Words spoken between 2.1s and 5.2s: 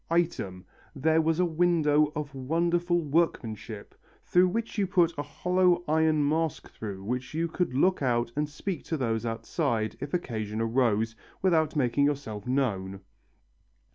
of wonderful workmanship, through which you put